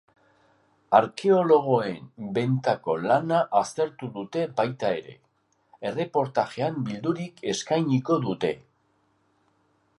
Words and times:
Arkeologoen 0.99 2.07
bentako 2.37 2.95
lana 3.03 3.41
aztertu 3.61 4.09
dute 4.17 4.45
baita 4.61 4.91
ere, 5.01 5.15
erreportajean 5.91 6.83
bildurik 6.89 7.47
eskainiko 7.55 8.21
dute. 8.29 8.55